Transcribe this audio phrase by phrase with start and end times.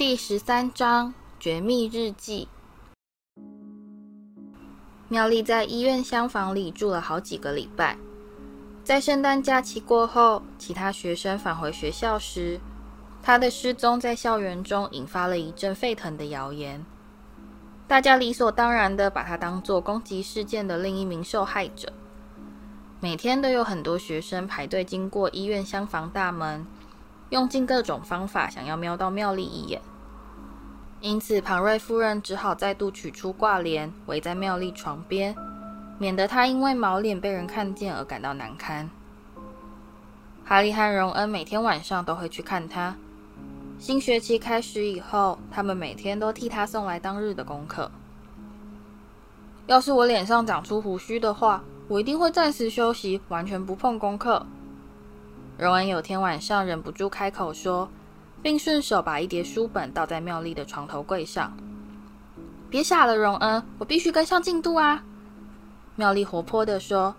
[0.00, 2.48] 第十三章绝密日记。
[5.08, 7.98] 妙丽在医院厢房里住了好几个礼拜。
[8.82, 12.58] 在圣诞假期过后，其他学生返回学校时，
[13.22, 16.82] 她的失踪在校园中引发了一阵沸腾的谣言。
[17.86, 21.92] 大家理所当然的把她当作攻击事件的另一名受害者。
[23.00, 26.66] 每天都有很多学生排队经过医院厢房大门，
[27.28, 29.82] 用尽各种方法想要瞄到妙丽一眼。
[31.00, 35.34] 因此，庞瑞夫人只好再度取出挂帘，围在妙丽床边，
[35.98, 38.90] 免得她因为毛脸被人看见而感到难堪。
[40.44, 42.94] 哈利和荣恩每天晚上都会去看她。
[43.78, 47.90] 新学期开始以后，他们每天都替她送来当日的功课。
[49.66, 54.44] 要是我脸上长出胡须的话，我一定会暂时休息，完全不碰功课。
[55.56, 57.88] 荣恩有天晚上忍不住开口说。
[58.42, 61.56] 并顺手把一叠书本倒在妙丽的床头柜上。
[62.68, 65.02] 别傻了，荣恩，我必须跟上进度啊！
[65.96, 67.14] 妙丽活泼地说。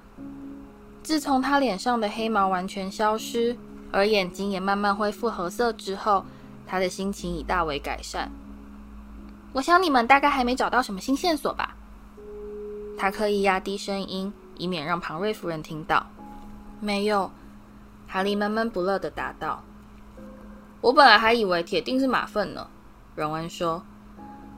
[1.03, 3.58] 自从她脸上的黑毛完全消失，
[3.92, 6.23] 而眼睛也慢慢恢复褐色之后，
[6.67, 8.31] 她的心情已大为改善。
[9.52, 11.75] 我想你们大概还没找到什么新线索吧？
[12.97, 16.05] 她刻意压低声音，以免让庞瑞夫人听到。
[16.80, 17.31] 没有，
[18.08, 19.64] 哈利闷闷不乐地答道。
[20.82, 22.68] 我本来还以为铁定是马粪呢，
[23.16, 23.84] 荣恩说。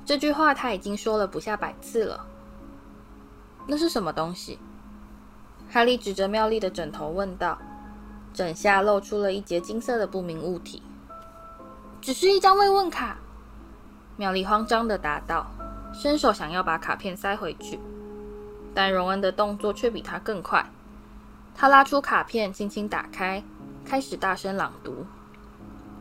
[0.06, 2.26] 这句话他已经说了不下百次了。
[3.68, 4.58] 那是什么东西？
[5.70, 7.58] 哈利指着妙丽的枕头问道。
[8.34, 10.82] 枕下露出了一截金色的不明物体。
[12.02, 13.18] 只是一张慰问卡。
[14.18, 15.46] 妙丽慌张地答道，
[15.94, 17.80] 伸手想要把卡片塞回去，
[18.74, 20.66] 但荣恩的动作却比他更快。
[21.54, 23.44] 他拉出卡片，轻轻打开，
[23.86, 25.06] 开始大声朗读。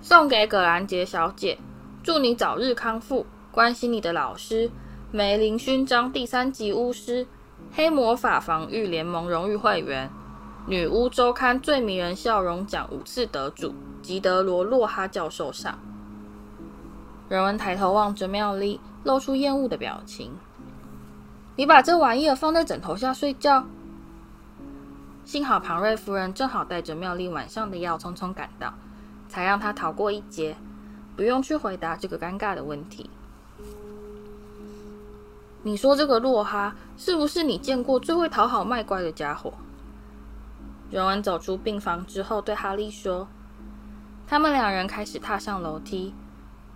[0.03, 1.57] 送给葛兰杰小姐，
[2.03, 3.25] 祝你早日康复。
[3.53, 4.69] 关心你的老师，
[5.13, 7.25] 梅林勋章第三级巫师，
[7.73, 10.11] 黑魔法防御联盟荣誉会员，
[10.67, 15.79] 女巫周刊最迷人笑容奖五次得主吉德罗洛哈教授上。
[17.29, 20.33] 荣恩抬头望着妙丽，露出厌恶的表情。
[21.55, 23.65] 你把这玩意儿放在枕头下睡觉？
[25.25, 28.75] 幸好庞瑞夫人正好带着妙丽晚上的药匆匆赶到。
[29.33, 30.55] 才让他逃过一劫，
[31.17, 33.09] 不用去回答这个尴尬的问题。
[35.63, 39.55] 你说这个洛哈是不是你见过最会讨好卖乖的家伙？
[40.91, 43.27] 荣恩走出病房之后，对哈利说
[44.29, 46.13] ：“他们两人开始踏上楼梯，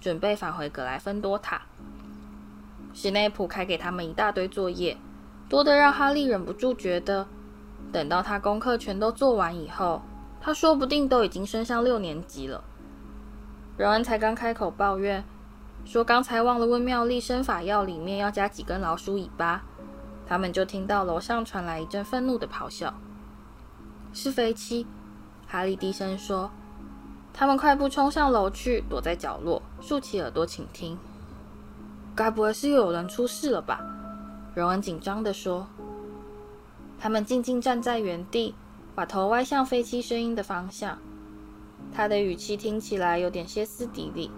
[0.01, 1.61] 准备返回格莱芬多塔。
[2.95, 4.97] 史内普开给他们一大堆作业，
[5.51, 7.27] 多得让哈利忍不住觉得，
[7.93, 10.01] 等到他功课全都做完以后。”
[10.47, 12.63] 他说不定都已经升上六年级了。
[13.77, 15.25] 荣恩才刚开口抱怨，
[15.85, 19.65] 说刚才忘了问妙丽生法药里面要加几根老鼠尾巴，
[20.25, 22.95] 他们就听到楼上传来一阵愤怒的咆哮。
[24.13, 24.87] 是飞七，
[25.49, 26.49] 哈利低声说。
[27.33, 30.97] 他们快步冲上楼去，躲在角落，竖起耳朵倾听。
[32.15, 33.81] 该不会是又有人出事了吧？
[34.55, 35.67] 荣恩紧张地说。
[37.01, 38.55] 他们静静站在原地。
[38.97, 40.99] 把头歪向飞机声音的方向，
[41.93, 44.31] 他的语气听起来有点歇斯底里。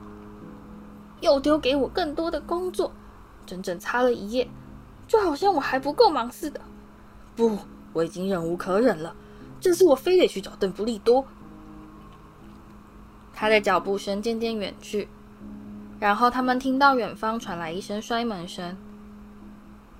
[1.20, 2.92] 又丢给我更多的工作，
[3.46, 4.48] 整整擦了一夜，
[5.06, 6.60] 就好像我还不够忙似的。
[7.36, 7.56] 不，
[7.92, 9.14] 我已经忍无可忍了，
[9.60, 11.25] 这次我非得去找邓布利多。
[13.32, 15.08] 他的脚步声渐渐远去，
[16.00, 18.76] 然后他们听到远方传来一声摔门声。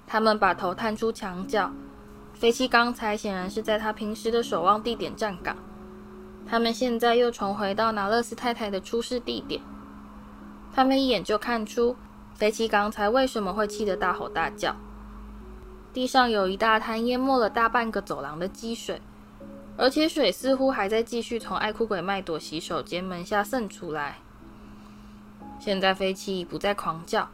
[0.05, 1.71] 他们把头探出墙角。
[2.39, 5.57] 飞七刚才显然是在他平时的守望地点站岗，
[6.47, 9.61] 他们现在又重回到拿勒斯太太的出事地点。
[10.73, 11.97] 他们一眼就看出
[12.35, 14.77] 飞七刚才为什么会气得大吼大叫。
[15.93, 19.03] 地上有一大滩淹没了大半个走廊的积水，
[19.77, 24.19] 而且水似乎还在继续从爱哭鬼麦朵洗手间门下渗出来。
[25.59, 27.29] 现在飞七已不再狂叫，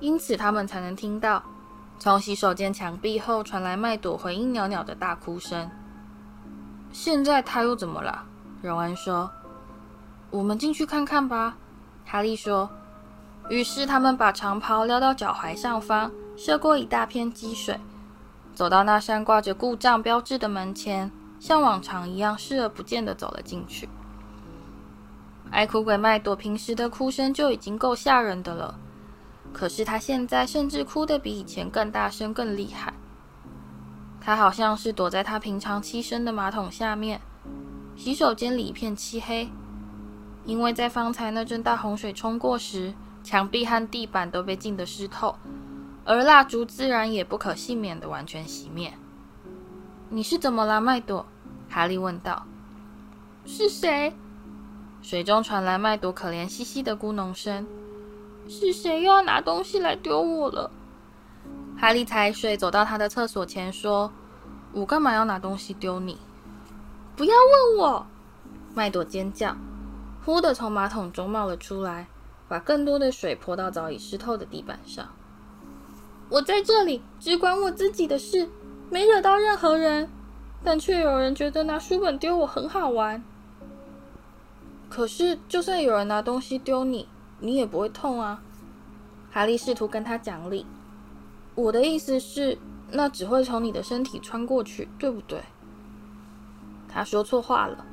[0.00, 1.44] 因此他们才能听到。
[2.02, 5.70] 从洗手间墙壁后传来麦朵回音袅袅的大哭声。
[6.90, 8.24] 现在他又怎么了？
[8.60, 9.30] 荣恩说
[10.30, 11.56] ：“我们进去看看吧。”
[12.04, 12.68] 哈利说。
[13.48, 17.78] 于是他们把长袍撩到脚踝上方，涉过一大片积水，
[18.52, 21.08] 走到那扇挂着故障标志的门前，
[21.38, 23.88] 像往常一样视而不见的走了进去。
[25.52, 28.74] 爱哭鬼麦朵平时的哭声就已经够吓人的了。
[29.52, 32.94] 可是他现在甚至哭得比以前更大声、更厉害。
[34.20, 37.20] 他好像是躲在他平常栖身的马桶下面，
[37.96, 39.48] 洗手间里一片漆黑。
[40.44, 45.36] 因为在方才那阵大洪水冲过时，墙壁和地板都被浸得湿透，
[46.04, 48.94] 而蜡烛自然也不可幸免的完全熄灭。
[50.08, 51.26] 你是怎么了，麦朵？
[51.68, 52.44] 哈利问道。
[53.44, 54.12] 是谁？
[55.00, 57.66] 水中传来麦朵可怜兮兮的咕哝声。
[58.48, 60.70] 是谁又要拿东西来丢我了？
[61.78, 64.12] 哈利踩水走到他的厕所前，说
[64.72, 66.18] ：“我干嘛要拿东西丢你？”
[67.16, 68.06] 不要问我！
[68.74, 69.56] 麦朵尖叫，
[70.24, 72.06] 忽的从马桶中冒了出来，
[72.48, 75.08] 把更多的水泼到早已湿透的地板上。
[76.28, 78.48] 我在这里只管我自己的事，
[78.88, 80.08] 没惹到任何人，
[80.64, 83.22] 但却有人觉得拿书本丢我很好玩。
[84.88, 87.08] 可是，就算有人拿东西丢你，
[87.42, 88.40] 你也不会痛啊。
[89.30, 90.64] 哈利试图跟他讲理。
[91.54, 92.56] 我的意思是，
[92.90, 95.42] 那只会从你的身体穿过去，对不对？
[96.88, 97.84] 他说错话了。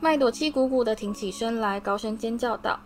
[0.00, 2.78] 麦朵气鼓鼓地挺起身来，高声尖叫道：“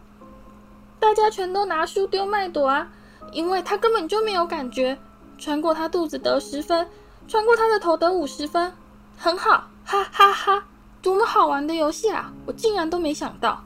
[0.99, 2.91] 大家全都拿书丢麦朵啊！
[3.33, 4.99] 因为他根本就没有感觉。
[5.39, 6.89] 穿过他肚子得十分，
[7.29, 8.73] 穿过他的头得五十分，
[9.19, 10.65] 很好，哈哈哈！
[11.03, 12.33] 多么好玩的游戏啊！
[12.47, 13.63] 我竟然都没想到。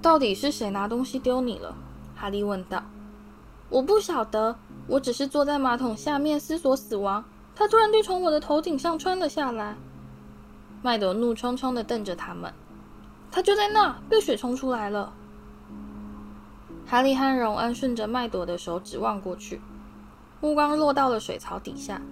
[0.00, 1.74] 到底是谁拿东西丢你了？”
[2.16, 2.82] 哈利问道。
[3.70, 4.56] “我不晓得。”
[4.86, 7.24] 我只是坐在马桶下面思索死亡，
[7.54, 9.76] 他突然就从我的头顶上穿了下来。
[10.82, 12.52] 麦朵怒冲冲地瞪着他们，
[13.30, 15.12] 他就在那，被水冲出来了。
[16.84, 19.60] 哈利和荣恩顺着麦朵的手指望过去，
[20.40, 22.02] 目光落到了水槽底下，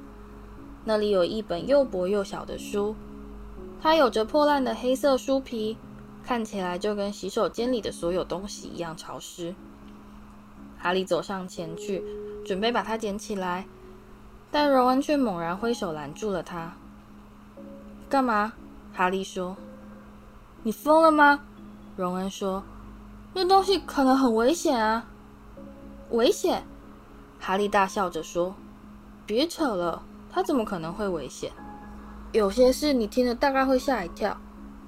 [0.85, 2.95] 那里有一本又薄又小的书，
[3.83, 5.77] 它有着破烂的黑色书皮，
[6.29, 9.55] 看起来就跟洗手间里的所有东西一样潮湿。
[10.79, 12.05] 哈利走上前去。
[12.45, 13.67] 准备把它捡起来，
[14.51, 16.75] 但荣恩却猛然挥手拦住了他。
[18.09, 18.53] “干嘛？”
[18.93, 19.57] 哈利说。
[20.65, 21.41] “你疯了吗？”
[21.97, 22.63] 荣恩说。
[23.33, 25.07] “那东西可能很危险啊
[26.11, 26.63] ！”“危险？”
[27.41, 28.55] 哈利大笑着说。
[29.25, 31.53] “别扯了，它怎么可能会危险？
[32.33, 34.37] 有些事你听了大概会吓一跳。”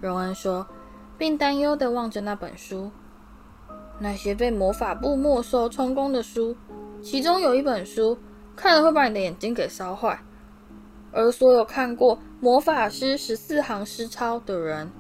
[0.01, 0.67] 荣恩说，
[1.21, 2.91] 并担忧地望着那本书。
[3.99, 6.57] 那些被魔法部没收充公的书。
[7.03, 8.17] 其中有一本书，
[8.57, 10.19] 看了会把你的眼睛给烧坏。
[11.13, 14.91] 而所有看过《魔法师十四行诗钞》的人，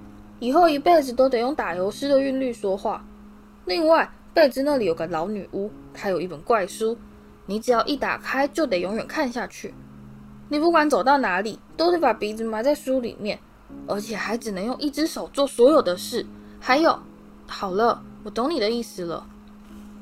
[0.40, 3.02] 以后一辈子都得用打油诗的韵律说话。
[3.64, 6.98] 另外，被子那里有个老女巫，她有一本怪书，
[7.46, 9.72] 你只要一打开就得永远看下去。
[10.50, 13.38] 你不管走到哪里，都得把鼻子埋在书里面，
[13.86, 16.26] 而且还只能用一只手做所有的事。
[16.60, 16.98] 还有，
[17.46, 19.26] 好了，我懂你的意思了。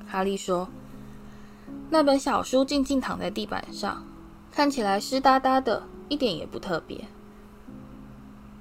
[0.06, 0.68] 哈利说。
[1.90, 4.04] 那本小书静静躺在地板上，
[4.52, 7.06] 看起来湿哒哒的，一点也不特别。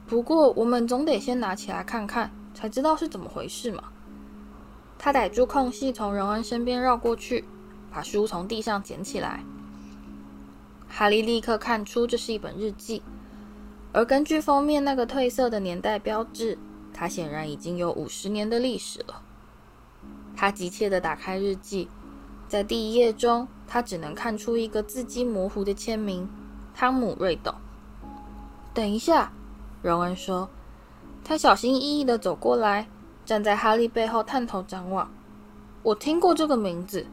[0.08, 3.84] 不过，我们总得先拿起来看看，才知道是怎么回事嘛。
[4.98, 7.44] 他逮住空隙，从荣恩身边绕过去，
[7.92, 9.44] 把书从地上捡起来。
[10.88, 13.02] 哈利立刻看出这是一本日记，
[13.98, 16.56] 而根据封面那个褪色的年代标志，
[16.94, 19.24] 它显然已经有五十年的历史了。
[20.36, 21.90] 他急切地打开日记。
[22.48, 26.30] 在第一页中，他只能看出一个字迹模糊的签名：
[26.76, 27.56] 汤姆·瑞斗。
[28.72, 29.32] 等一下，
[29.82, 30.48] 荣恩说。
[31.24, 32.88] 他小心翼翼地走过来，
[33.26, 35.10] 站在哈利背后探头张望。
[35.82, 37.08] 我听过这个名字，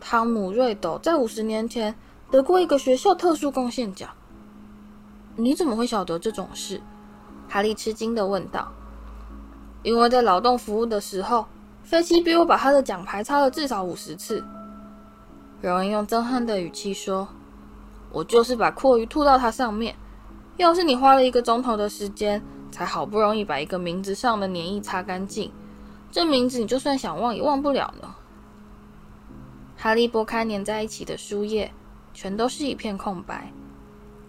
[0.00, 1.94] 汤姆·瑞斗在五十年前
[2.30, 4.08] 得过一个学校特殊贡献奖。
[5.36, 6.80] 你怎么会晓得这种事？
[7.48, 8.72] 哈利吃惊地问道。
[9.82, 11.46] 因为在劳动服务的时候，
[11.82, 14.42] 菲奇比我把他的奖牌擦了至少五十次。
[15.60, 17.28] 荣恩用憎恨的语气说
[18.12, 19.94] ：“我就是把蛞蝓吐到它上面。
[20.56, 25.50] 要是你花了一个钟头的时间，才好不容易把一个名字上的粘液擦干净，
[26.10, 28.14] 这名字你就算想忘也忘不了呢。”
[29.76, 31.72] 哈利拨开粘在一起的书页，
[32.14, 33.52] 全都是一片空白，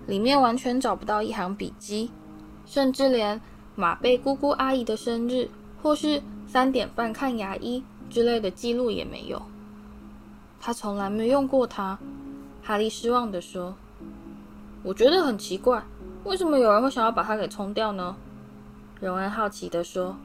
[0.08, 2.12] 里面完全找不到一行笔记，
[2.66, 3.42] 甚至连
[3.76, 5.50] 马贝姑姑阿姨的生日
[5.82, 9.42] 或是三点半看牙医之类的记录也没有。
[10.60, 11.98] 他从来没用过它，
[12.64, 13.76] 哈利失望地说
[14.84, 15.84] ：“我觉得很奇怪，
[16.24, 18.16] 为什么有人会想要把它给冲掉呢？”
[19.00, 20.16] 荣恩好奇地说。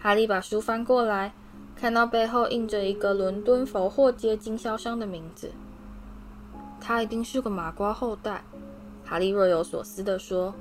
[0.00, 1.32] 哈利把书翻过来，
[1.74, 5.50] 看到背后印着一个伦敦佛霍街经销商的名字。
[6.80, 8.44] 他一定是个麻瓜后代，
[9.08, 10.52] 哈利若有所思地说：“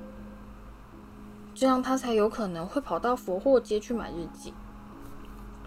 [1.53, 4.53] 这样他才有可能会跑到佛货街去买日记。”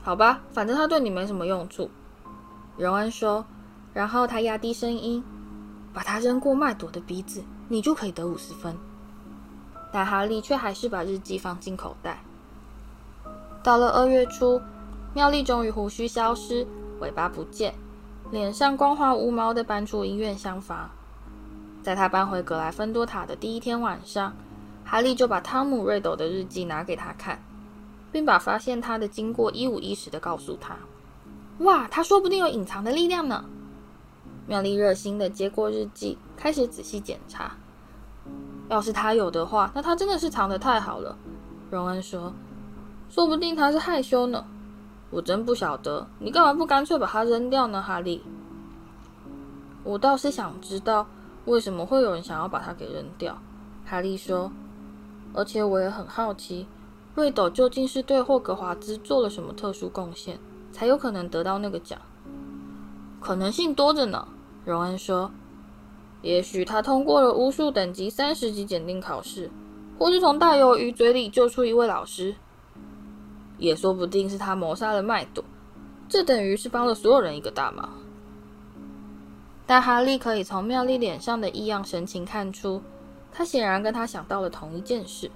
[0.03, 1.91] 好吧，反正他对你没什么用处。
[2.79, 3.45] 荣恩说，
[3.93, 5.23] 然后他压低声音，
[5.93, 8.75] 把它扔过麦朵的鼻子，你就可以得五十分。
[9.93, 12.25] 但哈利却还是把日记放进口袋。
[13.63, 14.59] 到了二月初，
[15.13, 16.67] 妙丽终于胡须消失，
[17.01, 17.75] 尾巴不见，
[18.31, 20.89] 脸上光滑无毛的搬出医院厢房。
[21.83, 24.35] 在他搬回格莱芬多塔的第一天晚上，
[24.85, 27.43] 哈利就把汤姆·瑞斗的日记拿给他看，
[28.13, 30.77] 并把发现他的经过一五一十地告诉他。
[31.61, 33.45] 哇，他说不定有隐藏的力量呢！
[34.47, 37.53] 妙丽热心地接过日记，开始仔细检查。
[38.69, 41.17] 要是他有的话，那他真的是藏得太好了。
[41.71, 42.33] 荣恩说
[43.09, 44.45] ：“说不定他是害羞呢。”
[45.11, 48.23] 我真不晓得，你干嘛不干脆把它扔掉呢，哈利？
[49.83, 51.07] 我倒是想知道。
[51.51, 53.37] 为什么会有人想要把它给扔掉？
[53.85, 54.53] 哈利说。
[55.35, 56.67] 而且我也很好奇，
[57.17, 60.39] 瑞斗究竟是对霍格华兹做了什么特殊贡献，
[60.71, 62.01] 才有可能得到那个奖？
[63.21, 64.29] 可能性多着呢。
[64.65, 65.33] 荣恩说。
[66.23, 69.51] 也许他通过了巫术等级三十级检定考试，
[69.99, 72.35] 或是从大鱿鱼嘴里救出一位老师，
[73.57, 75.43] 也说不定是他谋杀了麦朵，
[76.09, 77.89] 这等于是帮了所有人一个大忙。
[79.71, 82.83] 但哈利可以从妙丽脸上的异样神情看出，
[83.31, 85.31] 他显然跟他想到了同一件事。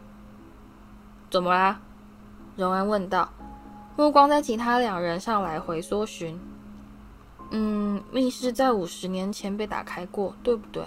[1.30, 1.80] 怎么啦？
[2.56, 3.28] 荣恩问道，
[3.96, 6.36] 目光在其他两人上来回搜寻。
[7.52, 10.84] 嗯，密室在五十年前被打开过，对不对？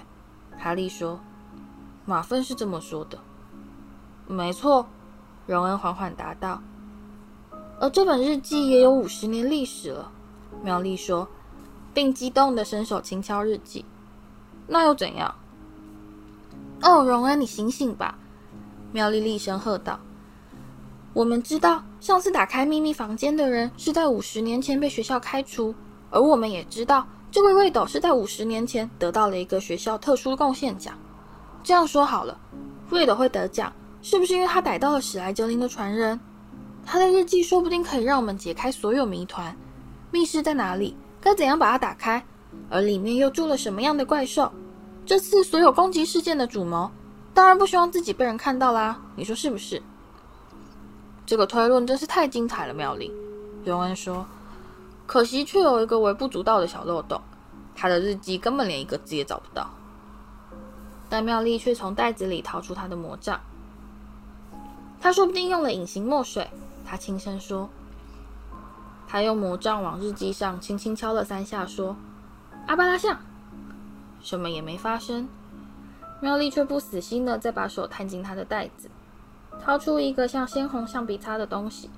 [0.57, 1.17] 哈利说。
[2.03, 3.17] 马粪是这么说的。
[4.27, 4.85] 没错，
[5.45, 6.61] 荣恩缓缓答道。
[7.79, 10.11] 而这本日记也有五十年历史了，
[10.61, 11.25] 妙丽说。
[11.97, 13.83] 并激动的伸手轻敲日记，
[14.67, 15.33] 那又怎样？
[16.83, 18.19] 哦，荣恩，你醒醒吧！
[18.91, 19.99] 妙丽厉声喝道
[21.13, 25.73] ：“我们知道，上次打开秘密房间的人是在五十年前被学校开除，
[26.11, 30.93] 而我们也知道，这位瑞斗是在五十年前得到了一个学校特殊贡献奖。
[31.63, 32.39] 这样说好了，
[32.91, 33.73] 瑞斗会得奖，
[34.03, 36.19] 是不是因为他逮到了史莱哲林的传人？
[36.85, 39.57] 他的日记说不定可以让我们解开所有谜团。
[40.11, 40.95] 密室在哪里？”
[41.27, 42.25] 该怎样把它打开？
[42.69, 44.49] 而里面又住了什么样的怪兽？
[45.05, 46.89] 这次所有攻击事件的主谋，
[47.33, 48.97] 当然不希望自己被人看到啦。
[49.17, 49.81] 你说是不是？
[51.25, 53.11] 这个推论真是太精彩了，妙丽。
[53.65, 54.25] 荣恩说。
[55.05, 57.21] 可惜却有一个微不足道的小漏洞，
[57.75, 59.69] 他的日记根本连一个字也找不到。
[61.09, 63.41] 但妙丽却从袋子里掏出他的魔杖。
[65.01, 66.49] 他说不定用了隐形墨水。
[66.85, 67.69] 他轻声说。
[69.07, 71.95] 他用魔杖往日记上轻轻敲了三下，说
[72.67, 73.17] ：“阿巴拉象。”
[74.21, 75.29] 什么也没发生。
[76.19, 78.89] 妙丽却不死心的再把手探进他的袋子，
[79.63, 81.89] 掏出一个像鲜红橡皮擦的东西。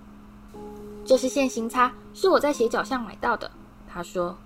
[1.04, 3.50] “这是线形擦，是我在斜角巷买到的。”
[3.90, 4.38] 他说。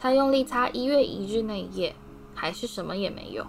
[0.00, 1.94] 他用力擦一月一日那一页，
[2.34, 3.46] 还是什么也没有。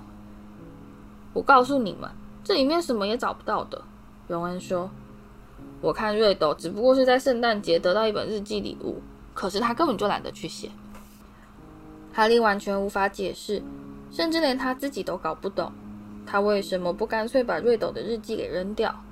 [1.34, 2.12] 我告诉你们，
[2.44, 3.82] 这里面什么也找不到的。”
[4.28, 4.92] 荣恩说。
[5.84, 9.02] 我看瑞斗只不过是在圣诞节得到一本日记礼物，
[9.34, 10.70] 可是他根本就懒得去写。
[12.14, 13.62] 哈利完全无法解释，
[14.10, 15.74] 甚至连他自己都搞不懂，
[16.26, 19.04] 他为什么不干脆把瑞斗的日记给扔掉。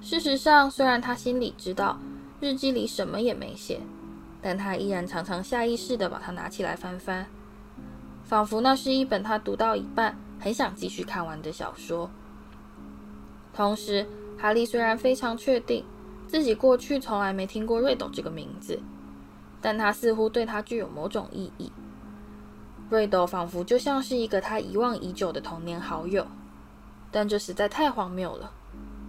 [0.00, 1.96] 事实上，虽然他心里知道
[2.40, 3.78] 日记里什么也没写，
[4.42, 7.26] 但他依然常常下意识地把它拿起来翻翻，
[8.24, 12.10] 仿佛那是一本他读到一半很想继续看完的小说。
[13.54, 14.04] 同时，
[14.36, 15.84] 哈利虽然非常确定
[16.32, 18.80] 自己过去从来没听过瑞斗这个名字，
[19.60, 21.70] 但他似乎对他具有某种意义。
[22.88, 26.26] 瑞斗仿佛就像是一个他遗忘已久的童年好友，
[27.10, 28.50] 但这实在太荒谬了。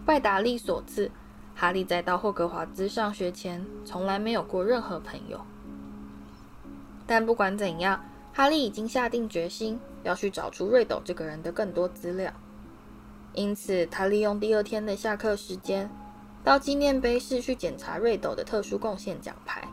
[0.05, 1.09] 拜达利所赐，
[1.55, 5.39] 哈利在到霍格华兹上学前从来没有过任何朋友。
[7.07, 8.03] 但不管怎样，
[8.33, 12.33] 哈利已经下定决心要去找出瑞斗这个人的更多资料。
[13.33, 15.89] 因此，他利用第二天的下课时间，
[16.43, 19.67] 到纪念碑室去检查瑞斗的特殊贡献奖牌。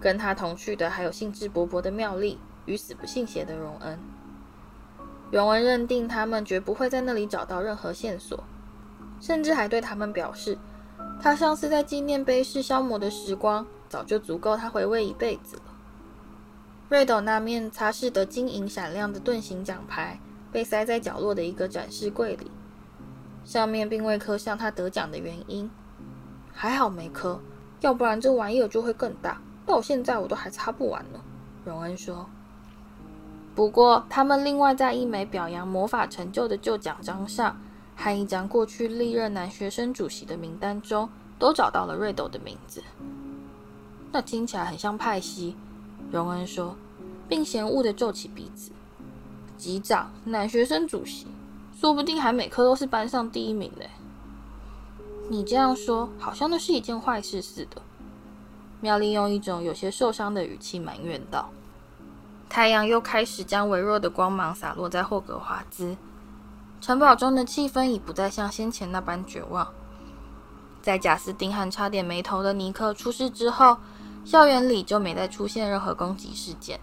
[0.00, 3.98] 跟他同去的还有兴致勃勃的妙丽与死不信邪的荣恩。
[5.32, 8.44] 荣恩认定他们绝不会在那里找到任何线索，
[9.20, 10.56] 甚至还对他们表示，
[11.20, 15.62] 他上次在纪念碑室消磨的时光，早就足够他回味一辈子了。
[16.88, 20.18] 瑞斗那面擦拭得晶莹闪亮的盾形奖牌，
[20.52, 22.50] 被塞在角落的一个展示柜里。
[23.48, 25.70] 上面并未刻上他得奖的原因，
[26.52, 27.40] 还好没刻，
[27.80, 29.40] 要不然这玩意儿就会更大。
[29.64, 31.18] 到现在我都还擦不完呢。
[31.64, 32.28] 荣恩说。
[33.54, 37.58] 不过他们另外在一枚表扬魔法成就的旧奖章上，
[37.96, 42.82] 和一张过去历任男学生主席的名单中，都找到了瑞斗的名字。
[44.12, 45.56] 那听起来很像派西，
[46.12, 46.76] 荣恩说，
[47.26, 48.72] 并嫌恶的皱起鼻子。
[49.56, 51.26] 级长，男学生主席。
[51.80, 53.88] 说不定还每科都是班上第一名嘞。
[55.28, 57.80] 你这样说，好像那是一件坏事似的。
[58.80, 61.50] 妙丽用一种有些受伤的语气埋怨道。
[62.48, 65.96] 太阳又开始将微弱的光芒洒落在霍格华兹，
[66.80, 69.68] 城堡中的气氛已不再像先前那般绝望。
[70.82, 73.76] 在贾斯汀和差点没头的尼克出事之后，
[74.24, 76.80] 校园里就没再出现任何攻击事件。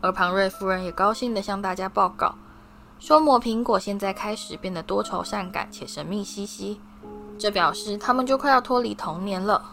[0.00, 2.36] 而庞瑞夫人也高兴地向大家报告，
[3.02, 6.80] 说魔苹果现在开始变得多愁善感且神秘兮兮，
[7.36, 9.72] 这表示他们就快要脱离童年了。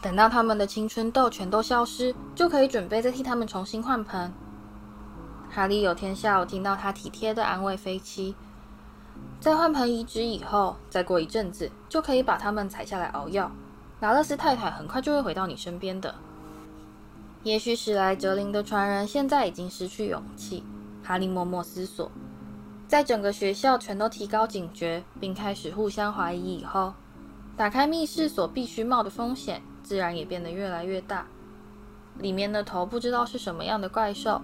[0.00, 4.32] 等到他们的青春痘全都消失，就可以准备再替他们重新换盆。
[5.50, 8.36] 哈利有天下午听到他体贴地安慰菲奇，
[9.40, 13.50] 在换盆移植以后，再过一阵子就可以把他们采下来熬药。
[13.98, 16.14] 拿勒斯太太很快就会回到你身边的。
[17.42, 20.62] 也许史莱哲林的传人现在已经失去勇气。
[21.06, 22.10] 哈利默默思索，
[22.88, 26.94] 在整个学校全都提高警觉，并开始互相怀疑以后，
[27.58, 31.26] 打开密室所必须冒的风险，自然也变得越来越大。
[32.18, 34.40] 里面的头不知道是什么样的怪兽，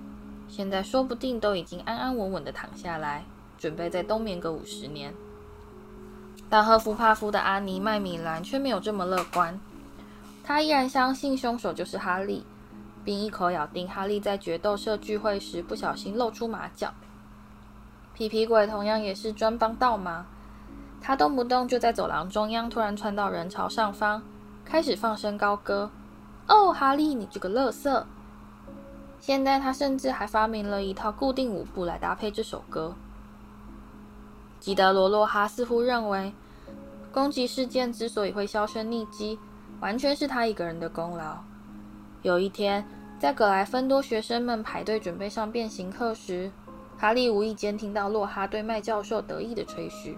[0.49, 3.25] 现在说不定都已经安安稳稳地躺下来，
[3.57, 5.15] 准备再冬眠个五十年。
[6.51, 9.59] 但赫夫帕夫的阿尼麦米兰却没有这么乐观，
[10.43, 12.45] 他依然相信凶手就是哈利。
[13.11, 16.95] 并一口咬定哈利在决斗社聚会时不小心露出马脚。
[18.15, 20.25] 皮皮鬼同样也是专帮倒忙，
[21.01, 24.23] 他动不动就在走廊中央突然窜到人潮上方，
[24.65, 25.91] 开始放声高歌
[26.47, 28.07] ：“哦，哈利，你这个乐色！”
[29.19, 32.95] 现在他甚至还发明了一套固定舞步来搭配这首歌。
[34.61, 36.33] 吉德罗洛哈似乎认为，
[37.11, 39.37] 攻击事件之所以会销声匿迹，
[39.81, 41.39] 完全是他一个人的功劳。
[42.23, 42.87] 有一天，
[43.21, 46.51] 在格莱芬多学生们排队准备上变形课时，
[46.97, 50.17] 哈利无意间听到洛哈对麦教授得意的吹嘘。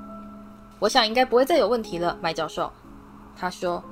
[0.78, 2.70] “我想应该不会再有问题了，麦教授。”
[3.34, 3.82] 他说，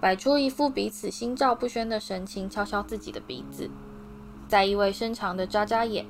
[0.00, 3.70] 摆出一副彼此心照不宣的神情，敲敲自己的鼻子，
[4.48, 6.04] 再意味深长的眨眨眼。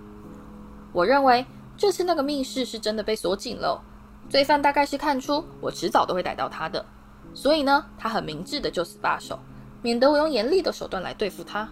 [0.95, 1.45] “我认为
[1.77, 3.83] 这次那个密室是真的被锁紧了，
[4.31, 6.87] 罪犯大概是看出我迟早都会逮到他的，
[7.35, 9.39] 所以呢，他很明智的就此罢手。”
[9.87, 11.69] 免得我用严厉的手段来对付他，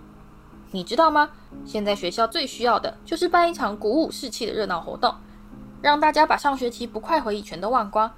[0.71, 1.31] 你知道吗？
[1.65, 5.13] 现在学校最需要的就是办一场鼓舞士气的热闹活动，
[5.83, 8.09] 让大家把上学期不快回忆全都忘光。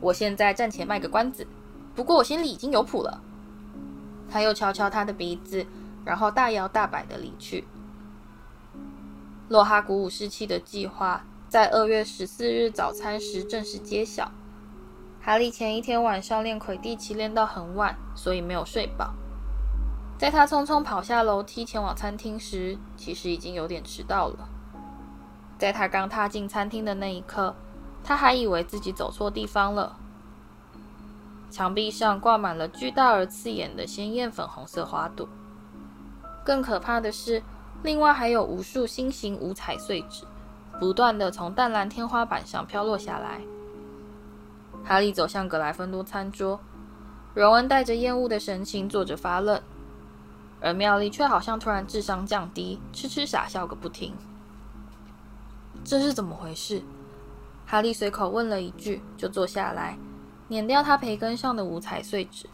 [0.00, 1.46] 我现在暂且卖个关子，
[1.94, 3.20] 不过我心里已经有谱了。
[4.30, 5.66] 他又敲敲他的鼻子，
[6.02, 7.64] 然后大摇大摆地离去。
[9.50, 14.32] 洛哈鼓舞士气的计划在二月十四日早餐时正式揭晓。
[15.20, 19.12] 哈利前一天晚上练魁地奇练到很晚，所以没有睡饱。
[20.18, 24.48] 在他匆匆跑下楼梯前往餐厅时，其实已经有点迟到了。
[25.58, 27.54] 在他刚踏进餐厅的那一刻，
[28.02, 29.96] 他还以为自己走错地方了。
[31.50, 35.28] 墙壁上挂满了巨大而刺眼的鲜艳粉红色花朵。
[36.44, 37.42] 更可怕的是，
[37.82, 40.24] 另外还有无数星形五彩碎纸，
[40.80, 43.40] 不断地从淡蓝天花板上飘落下来。
[44.84, 46.60] 哈利走向格莱芬多餐桌，
[47.34, 49.60] 荣恩带着厌恶的神情坐着发愣。
[50.60, 54.14] 而妙丽却好像突然智商降低，痴痴傻笑个不停。
[55.84, 56.82] 这是怎么回事？
[57.66, 59.98] 哈利随口问了一句，就坐下来，
[60.48, 62.48] 碾掉他培根上的五彩碎纸。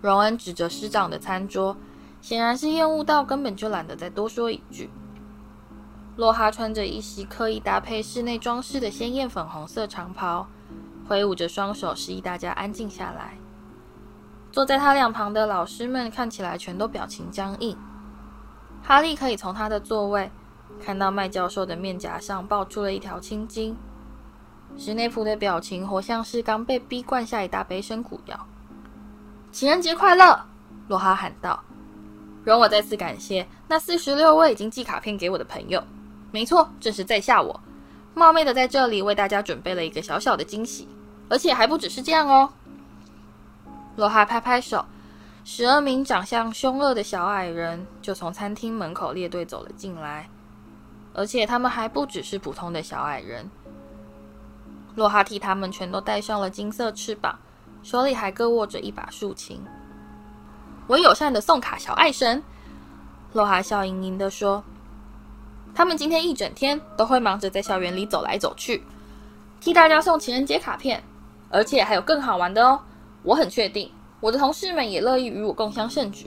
[0.00, 1.76] 荣恩指着师长的餐桌，
[2.20, 4.90] 显然是厌恶到根本就懒得再多说一句。
[6.16, 10.46] 洛哈穿着一袭刻意搭配室内装饰的鲜艳粉红色长袍，
[11.08, 13.38] 挥舞着双手，示意大家安静下来。
[14.52, 17.76] 坐在他两旁的老师们看起来全都表情僵硬。
[18.82, 20.30] 哈利可以从他的座位
[20.84, 23.74] 看到麦教授的面颊上爆出了一条青筋。
[24.76, 28.38] 史内普的表情活像是刚被逼灌下一大杯生苦药。
[29.50, 30.44] 情人节快乐！
[30.88, 31.62] 罗哈喊道。
[32.44, 35.82] 容我再次感谢那四十六位已经寄卡片给我的朋友。
[36.30, 37.60] 没错，正是在下我，
[38.14, 40.88] 冒昧的在这里为大家准备了一个小小的惊喜，
[41.28, 42.50] 而且还不只是这样哦。
[43.94, 44.86] 罗哈拍拍手，
[45.44, 50.28] 十二名长相凶恶的小矮人就从餐厅门口列队走了进来，
[51.12, 53.50] 而且他们还不只是普通的小矮人。
[54.94, 57.38] 洛哈替他们全都戴上了金色翅膀，
[57.82, 59.60] 手里还各握着一把竖琴。
[60.86, 62.42] 我友善的送卡小爱神，
[63.34, 64.64] 洛哈笑盈盈地说
[65.74, 68.84] ：“他们今天一整天都会忙着在校园里走来走去，
[69.60, 71.02] 替大家送情人节卡片，
[71.50, 72.80] 而且还有更好玩的哦。”
[73.22, 76.26] 我很确定，我的同事们也乐意与我共襄盛举。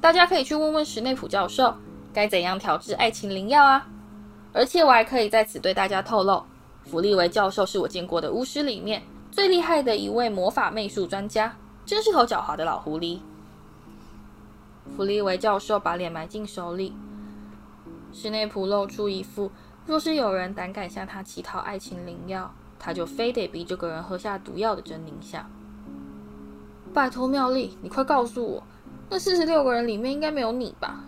[0.00, 1.74] 大家可以去问问史内普教授，
[2.12, 3.86] 该怎样调制爱情灵药啊！
[4.52, 6.42] 而且我还可以在此对大家透露，
[6.84, 13.20] 弗利维教授是我见过的巫师里面最厉害的一位魔法媚术专家，真是头狡猾的老狐狸。”
[14.96, 16.92] 弗利维教授把脸埋进手里，
[18.12, 19.52] 史内普露出一副
[19.86, 25.48] 若是有人胆敢向他乞讨爱情灵药，他就非得逼这个人喝下毒药的狰狞相。
[26.94, 28.62] 拜托妙丽，你快告诉我，
[29.08, 31.00] 那四十六个人里面应该没有你吧？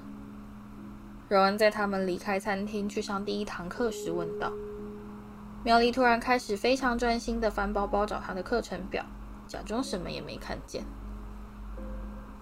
[1.29, 4.51] 荣恩在他们离开餐厅去上第一堂课时问道。
[5.63, 9.05] 妙丽突然开始非常专心地翻包包找她的课程表，
[9.47, 10.85] 假装什么也没看见。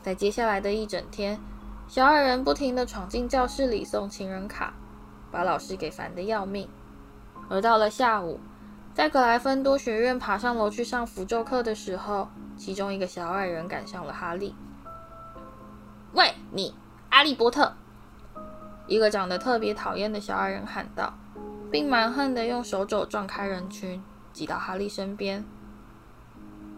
[0.02, 1.40] 在接下来的一整天，
[1.88, 4.74] 小矮人不停地闯进教室里送情人卡，
[5.32, 6.68] 把老师给烦得要命。
[7.48, 8.38] 而到了下午，
[8.94, 14.54] 在格莱芬多学院爬上楼去上符咒课的时候，其中一个小矮人赶上了哈利。
[16.12, 16.74] “喂，你，
[17.10, 17.74] 阿利波特！”
[18.86, 21.14] 一个长得特别讨厌的小矮人喊道，
[21.70, 25.44] 并蛮横地用手肘撞开人群，挤到哈利身边。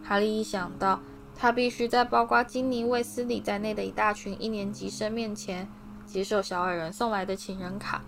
[0.03, 0.99] 哈利一想到
[1.35, 5.67] 他必须在包括金妮·卫斯理在内的一大群一年级生面前
[6.05, 8.01] 接受小矮人送来的情人卡，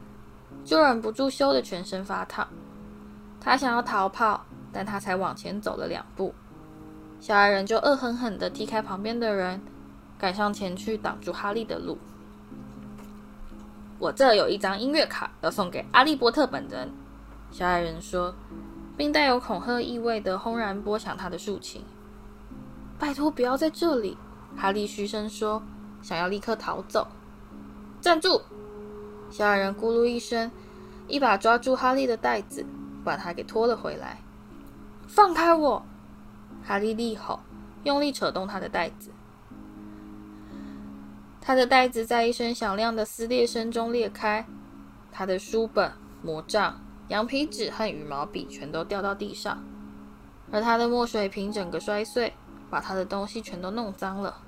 [0.63, 2.47] 就忍不住羞得全身发烫。
[3.41, 6.34] 他想要逃跑，但他才往前走了两步，
[7.19, 9.62] 小矮人就恶狠狠地踢开旁边的人，
[10.17, 11.97] 赶上前去挡住哈利的路。
[13.99, 16.91] 我这有一张音乐卡要送给阿利波特本人，
[17.51, 18.36] 小矮人说，
[18.95, 21.84] 并带有恐吓意味的轰然拨响他的竖琴。
[22.99, 24.17] 拜托，不要在这里！
[24.56, 25.62] 哈利嘘声说，
[26.01, 27.08] 想要立刻逃走。
[27.99, 28.41] 站住！
[29.30, 30.51] 小矮人咕噜一声，
[31.08, 32.65] 一把抓住哈利的袋子，
[33.03, 34.19] 把他给拖了回来。
[35.08, 35.84] 放开我！
[36.67, 37.39] 哈利厉吼，
[37.86, 39.12] 用力扯动他的袋子。
[41.39, 44.45] 他的袋子在一声响亮的撕裂声中裂开，
[45.10, 49.63] 他的书本、魔杖、羊皮纸和羽毛笔全都掉到地上，
[50.51, 52.34] 而他的墨水瓶整个摔碎，
[52.69, 54.41] 把他的东西全都弄脏了。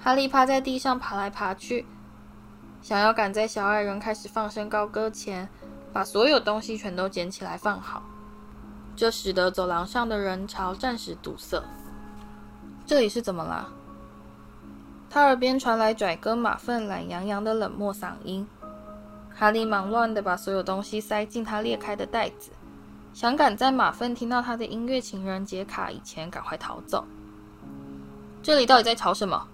[0.00, 1.86] 哈利趴在地上爬来爬去，
[2.82, 5.48] 想要赶在小矮人开始放声高歌前，
[5.92, 8.02] 把所有东西全都捡起来放好，
[8.94, 11.62] 这使得走廊上的人潮暂时堵塞。
[12.86, 13.68] 这里是怎么了？
[15.08, 18.46] 他耳边传来拽哥马粪懒洋洋的冷漠嗓音，
[19.34, 22.50] 哈利忙乱地把所有东西塞进他裂开的袋子，
[23.12, 27.04] 想赶在马粪听到他的音乐情人节卡以前赶快逃走。
[28.42, 29.46] 这里到底在吵什么？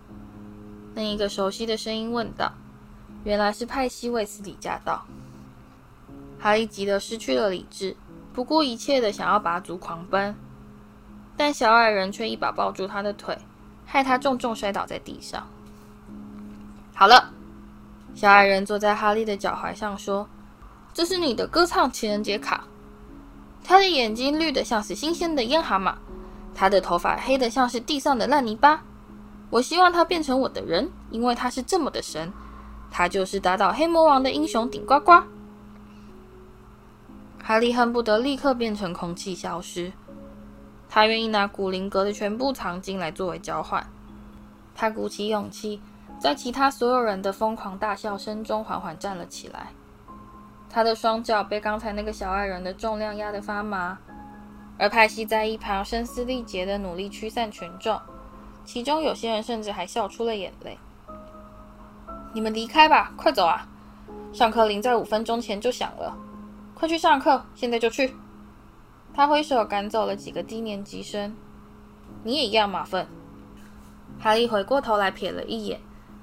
[0.95, 2.53] 另一个熟悉的声音问道。
[3.25, 5.05] 原来是派西卫斯理驾到。
[6.39, 7.97] 哈利急得失去了理智，
[8.39, 10.33] 不顾一切的想要拔足狂奔，
[11.37, 13.37] 但小矮人却一把抱住他的腿。
[13.85, 15.45] 害他重重摔倒在地上。
[16.95, 17.31] 好了，
[18.15, 20.29] 小矮人坐在哈利的脚踝上说
[20.95, 22.63] ：“这是你的歌唱情人节卡。”
[23.65, 25.97] 他的眼睛绿得像是新鲜的烟蛤蟆，
[26.55, 28.85] 他的头发黑得像是地上的烂泥巴。
[29.51, 32.33] 我希望他变成我的人，因为他是这么的神。
[32.89, 35.25] 他就是打倒黑魔王的英雄顶呱呱。
[37.49, 39.91] 哈利恨不得立刻变成空气消失。
[40.87, 43.87] 他愿意拿古灵阁的全部藏金来作为交换。
[44.75, 45.81] 他鼓起勇气，
[46.21, 49.69] 在其他所有人的疯狂大笑声中缓缓站了起来。
[50.69, 53.97] 他的双脚被刚才那个小矮人的重量压得发麻，
[54.77, 57.99] 而派西在一旁声嘶力竭地努力驱散群众，
[58.67, 60.77] 其中有些人甚至还笑出了眼泪。
[62.35, 63.67] 你们离开吧，快走啊！
[64.35, 66.15] 上课铃在五分钟前就响了，
[66.79, 68.15] 快去上课，现在就去。
[69.13, 71.35] 他挥手赶走了几个低年级生。
[72.23, 73.09] 你也一样，马粪。
[74.21, 75.81] 哈利回过头来瞥了一眼，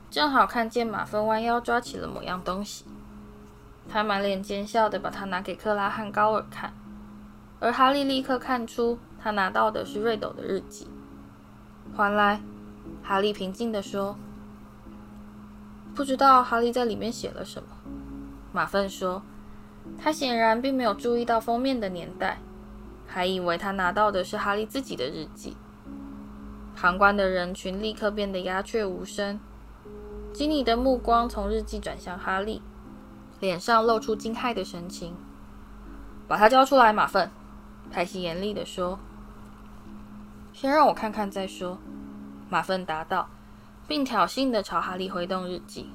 [0.10, 2.86] 正好看见马粪弯腰抓起了某样东西。
[3.89, 6.72] 他满脸奸笑地把它拿给克拉汉高尔看，
[7.60, 10.88] 而哈利立刻看出他拿到的是瑞斗的日记。
[11.94, 12.39] 还来，
[13.04, 14.15] 哈利平静地说
[15.94, 17.68] ：“不知道哈利在里面写了什么。”
[18.54, 19.22] 马粪说
[19.98, 22.39] ：“他显然并没有注意到封面的年代。”
[23.08, 25.56] 还以为他拿到的是哈利自己的日记。
[26.76, 29.39] 旁观的人群立刻变得鸦雀无声。
[30.34, 32.62] 吉尼的目光从日记转向哈利，
[33.39, 35.15] 脸上露出惊骇的神情。
[36.28, 37.32] “把它交出来，马粪！”
[37.89, 39.00] 派西严厉地说。
[40.52, 41.78] “先让我看看再说。”
[42.50, 43.30] 马粪答道，
[43.88, 45.89] 并挑衅地朝哈利挥动日记。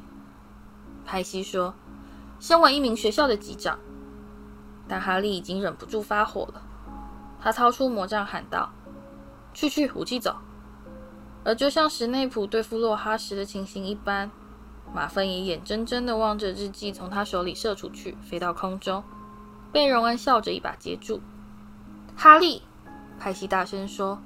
[1.05, 1.75] 派西说
[2.41, 3.79] ：“身为一名学校的级长。”
[4.89, 6.63] 但哈利已经忍不住发火了。
[7.41, 8.71] 他掏出魔杖，喊道
[9.55, 10.35] ：“去去，武器走！”
[11.45, 14.31] 而就像史内普对付洛哈时的情形一般，
[14.93, 19.03] 马粪也眼睁睁地望着日记从他手里射出去，飞到空中，
[19.73, 21.21] 被荣恩笑着一把接住。
[22.17, 22.63] 哈利，
[23.19, 24.21] 派西大声说：“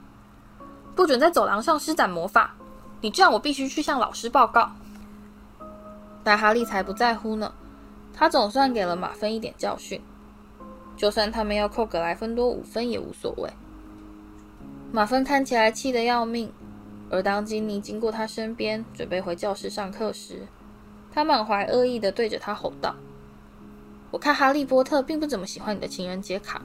[0.96, 2.55] 不准在走廊上施展魔法！
[3.00, 4.72] 你这样，我必须去向老师报告。”
[6.24, 7.53] 但哈利才不在乎呢，
[8.14, 10.00] 他总算给了马芬一点教训，
[10.96, 13.50] 就算他们要扣格莱芬多五分也无所谓。
[14.92, 16.53] 马芬看起来气得要命，
[17.11, 20.46] 而当金妮经过他身边，准备回教室上课时，
[21.12, 22.94] 他满怀恶意地对着他吼道
[24.12, 26.62] ：“我看哈利波特并不怎么喜欢你的情人节卡。”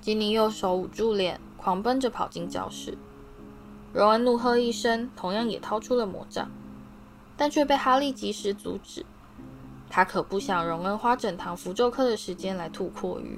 [0.00, 2.96] 金妮右手捂住脸，狂奔着跑进教室。
[3.92, 6.50] 荣恩怒喝一声，同样也掏出了魔杖，
[7.36, 9.04] 但却被哈利及时阻止。
[9.94, 13.36] 他可不想荣恩花整堂符咒课的时间来吐蛞蝓。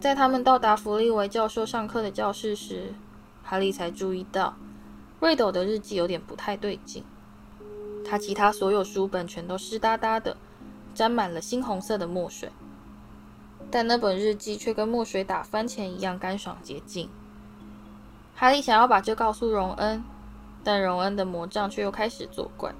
[0.00, 2.92] 在他们到达弗利维教授上课的教室时，
[3.44, 4.56] 哈利才注意到
[5.20, 7.04] 瑞斗的日记有点不太对劲。
[8.04, 10.36] 他其他所有书本全都湿哒哒的，
[10.96, 12.50] 沾满了猩红色的墨水。
[13.70, 17.08] 但那本日记却跟墨水打翻前一样干爽洁净。
[18.34, 20.02] 哈利想要把这告诉荣恩，
[20.64, 22.74] 但荣恩的魔杖却又开始作怪，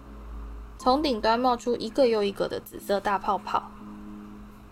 [0.84, 3.70] 从顶端冒出一个又一个的紫色大泡泡。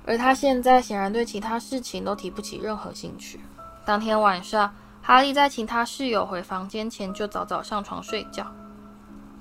[0.05, 3.41] 而他现在显然对其他事情都提不起任何兴趣。
[3.87, 8.47] 当天晚上，哈利在请他室友回房间前就早早上床睡觉。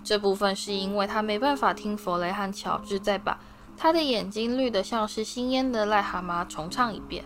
[0.01, 3.38] 这部分是因为他没办法听弗雷和乔治再把。
[3.77, 7.25] 他的眼睛绿得像是新烟的癞蛤蟆，重唱一遍。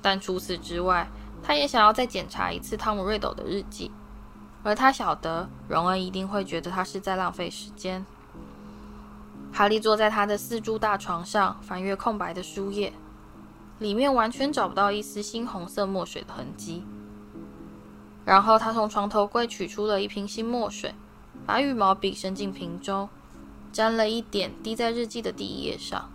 [0.00, 1.08] 但除此之外，
[1.42, 3.90] 他也想要再检查一次汤姆·瑞斗的日记，
[4.62, 8.06] 而他晓得荣恩一定会觉得他是在浪费时间。
[9.52, 12.92] 哈利坐在他的四柱大床上，翻阅空白的书页，
[13.78, 16.84] 里面完全找不到一丝猩红色墨水的痕迹。
[18.24, 20.94] 然后他从床头柜取出了一瓶新墨水，
[21.46, 23.08] 把羽毛笔伸进瓶中。
[23.70, 26.10] 沾了一点，滴在日记的第一页上。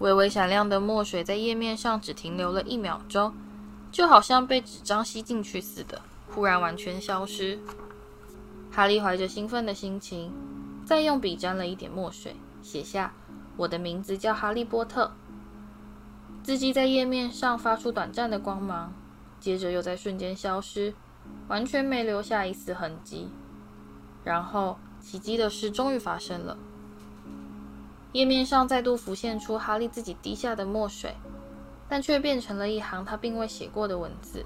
[0.00, 3.32] 微微闪亮的墨水在页面上只停留了一秒钟，
[3.92, 6.02] 就好像被纸张吸进去似的，
[6.34, 7.60] 忽然完全消失。
[8.72, 10.32] 哈利怀着兴奋的心情，
[10.92, 13.14] 再用笔沾了一点墨水，写下
[13.56, 15.12] ：“我的名字叫哈利波特。”
[16.44, 18.92] 字迹在页面上发出短暂的光芒，
[19.40, 20.92] 接着又在瞬间消失，
[21.48, 23.30] 完全没留下一丝痕迹。
[24.22, 24.76] 然后。
[25.00, 26.58] 奇迹的事终于发生了，
[28.12, 31.16] 页面上再度浮现出哈利自己滴下的墨水，
[31.88, 34.44] 但却变成了一行他并未写过的文字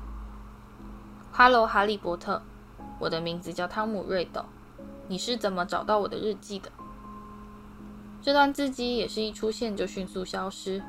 [1.32, 2.40] 哈喽，哈利波特，
[3.00, 4.44] 我的名字叫汤姆·瑞斗，
[5.08, 6.70] 你是怎么找到我的日记的？”
[8.22, 10.82] 这段字迹也是一出现就迅速消失，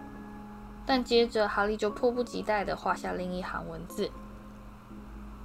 [0.85, 4.09] 但接着哈利就迫不及待地画下另一行文字：“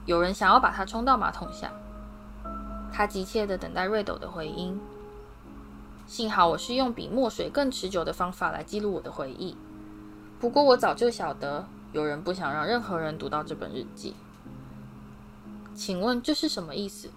[0.07, 1.71] 有人想要把它冲到马桶下。”
[2.93, 4.79] 他急切地等待瑞斗的回音。
[6.07, 9.57] 幸好我是用比墨水更持久的方法来记录我的回忆。
[10.39, 14.15] 不过我早就晓得，有人不想让任何人读到这本日记。
[15.75, 17.11] 请问这是什么意思？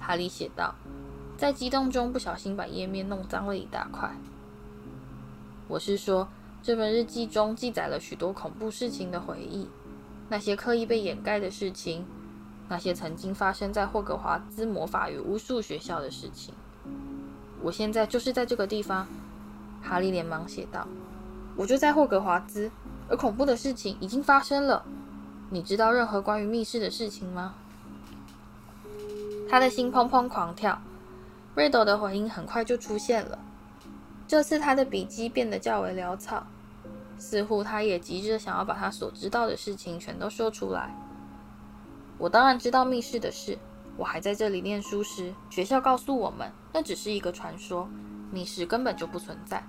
[0.00, 0.74] 哈利写道，
[1.42, 4.08] 在激动中不小心把页面弄脏了一大块。
[5.66, 6.28] 我是说，
[6.62, 9.66] 这本日记中记载了许多恐怖事情的回忆，
[10.28, 12.06] 那些刻意被掩盖的事情。
[12.68, 16.54] 那些曾经发生在霍格华兹魔法与巫术学校的事情，
[17.60, 19.08] 我现在就是在这个地方。
[19.82, 20.86] 哈利连忙写道
[21.58, 22.70] ：“我就在霍格华兹，
[23.08, 24.84] 而恐怖的事情已经发生了。
[25.50, 27.56] 你知道任何关于密室的事情吗？”
[29.50, 30.80] 他的心砰砰狂跳。
[31.54, 33.38] 瑞斗的回应很快就出现了。
[34.26, 36.46] 这次他的笔迹变得较为潦草，
[37.18, 40.94] 似乎他也急着想要把他所知道的事情全都说出来。
[42.18, 43.58] 我当然知道密室的事。
[43.98, 47.86] 我还在这里念书时，学校告诉我们，那只是一个传说，
[48.30, 49.62] 密室根本就不存在。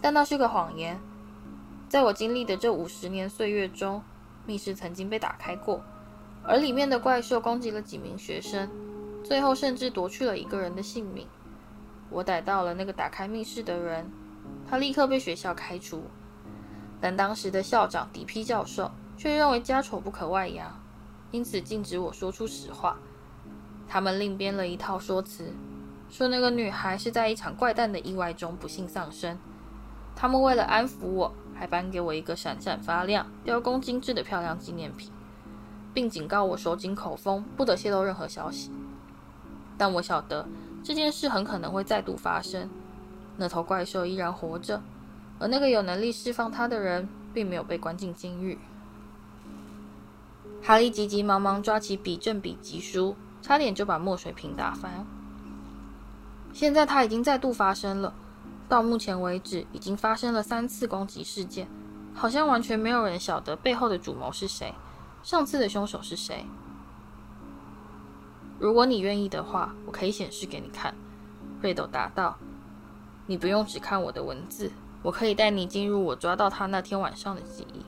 [0.00, 0.98] 但那是个谎言。
[1.86, 4.02] 在我经历的这五十年岁月中，
[4.46, 5.82] 密室曾经被打开过，
[6.42, 8.70] 而里面的怪兽攻击了几名学生，
[9.24, 11.26] 最后甚至夺去了一个人的性命。
[12.10, 14.10] 我逮到了那个打开密室的人，
[14.68, 16.04] 他立刻被学校开除。
[17.00, 20.80] 但当时的校长迪皮教授却认为家丑不可外扬。
[21.30, 22.98] 因此禁止我说出实话。
[23.88, 25.52] 他们另编了一套说辞，
[26.10, 29.38] 说那个女孩是在一场怪诞的意外中不幸丧生。
[30.14, 35.10] 他们为了安抚我，还颁给我一个闪闪发亮、雕工精致的漂亮纪念品，
[35.94, 38.70] 并警告我手紧口风，不得泄露任何消息。
[39.82, 40.46] 但我晓得
[40.84, 42.70] 这件事很可能会再度发生。
[43.36, 44.80] 那头怪兽依然活着，
[45.40, 48.60] 而那个有能力释放它的人并没有被关进监狱。
[50.62, 55.04] 哈利急急忙忙抓起笔正笔疾书，差点就把墨水瓶打翻。
[56.52, 58.14] 现在它已经再度发生了，
[58.68, 61.66] 到目前为止已经发生了三次攻击事件，
[62.14, 64.72] 好像完全没有人晓得背后的主谋是谁，
[65.24, 66.46] 上次的凶手是谁。
[68.62, 70.94] 如果你愿意的话，我可以显示给你看。”
[71.60, 72.38] 瑞斗答道。
[73.26, 74.70] “你不用只看我的文字，
[75.02, 77.84] 我可以带你进入我抓到他那天晚上的记忆。”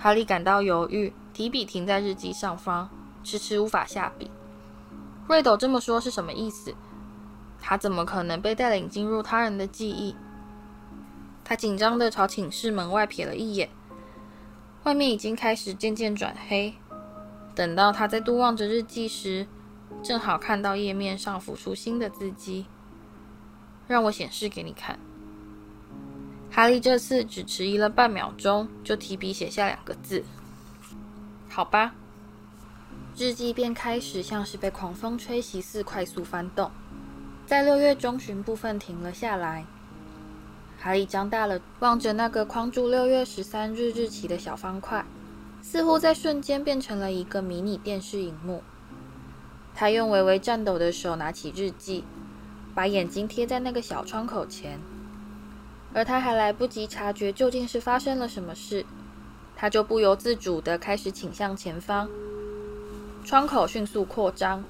[0.00, 2.88] 哈利感到犹豫，提笔停在日记上方，
[3.22, 4.30] 迟迟无法下笔。
[5.28, 6.74] 瑞斗这么说是什么意思？
[7.60, 10.16] 他怎么可能被带领进入他人的记忆？
[11.44, 13.68] 他紧张地朝寝室门外瞥了一眼，
[14.84, 16.74] 外面已经开始渐渐转黑。
[17.54, 19.46] 等到他在度望着日记时，
[20.02, 22.66] 正好看到页面上浮出新的字迹。
[23.86, 24.98] 让我显示给你看。
[26.50, 30.24] 哈利这次只迟疑了半秒钟，就提笔写下两个字
[31.48, 31.94] ：“好吧。”
[33.16, 36.70] 日记便开始像是被狂风吹袭似快速翻动，
[37.44, 39.66] 在六月中旬部分停了下来。
[40.78, 45.04] 哈利张大了望着那个框住六月十三日日期的小方块。
[45.62, 48.62] 似乎在瞬间变成了一个迷你电视荧幕。
[49.74, 52.04] 他用微微颤抖的手拿起日记，
[52.74, 54.80] 把眼睛贴在那个小窗口前。
[55.94, 58.84] 而他还来不及察觉究竟是发生了什么事，
[59.54, 62.08] 他就不由自主地开始倾向前方。
[63.24, 64.64] 窗口迅速扩张，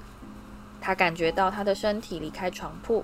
[0.79, 3.03] 他感觉到他的身体离开床铺，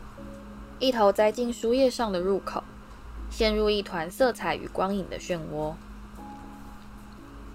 [0.77, 2.63] 一头栽进书页上的入口，
[3.31, 5.73] 陷入一团色彩与光影的漩涡。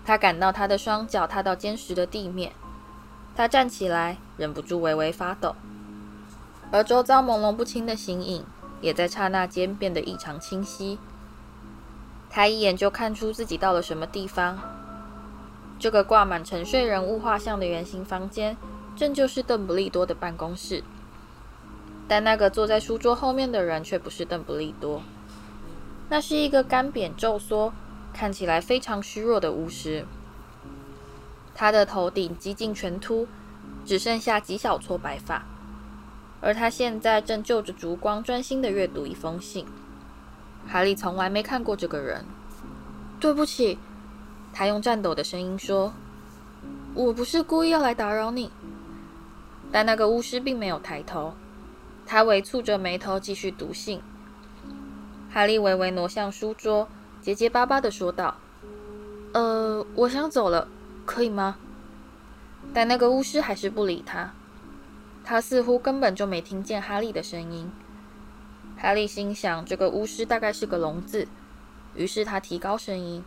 [0.04, 2.52] 他感到他的双脚踏到坚实的地面，
[3.34, 5.56] 他站起来，忍不住微微发抖，
[6.70, 8.44] 而周遭朦胧不清的形影
[8.80, 10.98] 也在刹那间变得异常清晰。
[12.28, 14.58] 他一眼就看出自己到了什么地方。
[15.78, 18.56] 这个挂满沉睡人物画像的圆形房间，
[18.94, 20.84] 正就是邓布利多的办公室。
[22.06, 25.02] 但那个坐在书桌后面的人却不是邓布利多，
[26.10, 27.72] 那是一个干瘪皱缩。
[28.14, 30.06] 看起来非常虚弱的巫师，
[31.52, 33.26] 他的头顶几近全秃，
[33.84, 35.44] 只剩下几小撮白发，
[36.40, 39.66] 而他现在正就着烛光专心地阅读一封信。
[40.66, 42.24] 哈利从来没看过这个人。
[43.18, 43.78] 对不起，
[44.52, 45.92] 他用颤抖的声音说
[46.94, 48.50] ：“我不是故意要来打扰你。”
[49.72, 51.34] 但那个巫师并没有抬头，
[52.06, 54.00] 他微蹙着眉头继续读信。
[55.32, 56.88] 哈利微微挪向书桌。
[57.24, 58.36] 结结巴巴的说道
[59.32, 60.68] ：“呃，我想走了，
[61.06, 61.56] 可以吗？”
[62.74, 64.34] 但那个巫师还是不理他，
[65.24, 67.72] 他似乎根本就没听见哈利的声音。
[68.76, 71.26] 哈利心想，这个巫师大概是个聋子，
[71.94, 73.24] 于是他提高声音：“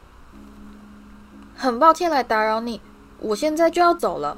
[1.57, 2.79] 很抱歉来打扰你，
[3.17, 4.37] 我现在就要走了。”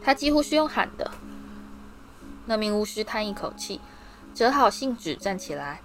[0.00, 1.10] 他几乎是用喊的。
[2.44, 3.80] 那名巫师叹一口气，
[4.32, 5.80] 折好信纸，站起来，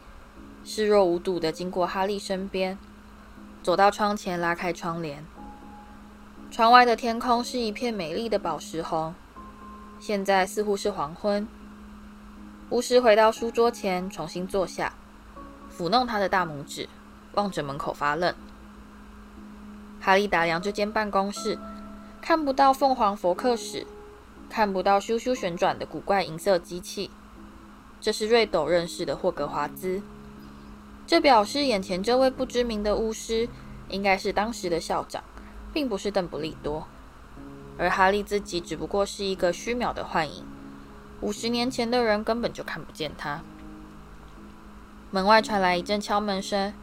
[0.63, 2.77] 视若无睹的经过哈利身边。
[3.63, 5.23] 走到窗前，拉开窗帘。
[6.49, 9.13] 窗外的天空是一片美丽的宝石红。
[9.99, 11.47] 现在似乎是黄昏。
[12.71, 14.93] 巫师回到书桌前，重新坐下，
[15.71, 16.89] 抚弄他的大拇指，
[17.33, 18.33] 望着门口发愣。
[19.99, 21.59] 哈利打量这间办公室，
[22.19, 23.85] 看不到凤凰佛克史，
[24.49, 27.11] 看不到咻咻旋转的古怪银色机器。
[27.99, 30.01] 这是瑞斗认识的霍格华兹。
[31.11, 33.49] 这表示眼前这位不知名的巫师
[33.89, 35.21] 应该是当时的校长，
[35.73, 36.87] 并不是邓布利多，
[37.77, 40.45] 而哈利自己只不过是一个虚渺的幻影。
[41.19, 43.41] 五十年前的人根本就看不见他。
[45.09, 46.73] 门外传来一阵敲门声，“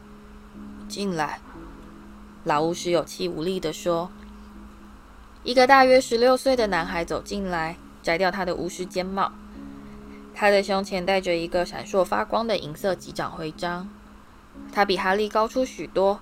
[0.87, 1.39] 进来。”
[2.45, 4.11] 老巫师有气无力地说。
[5.41, 9.31] 一个大约十六岁的男孩走进来，摘掉他的巫师尖帽，
[10.35, 13.89] 他的胸前戴着一个闪烁发光的银色级长徽章。
[14.71, 16.19] 他比哈利高出许多，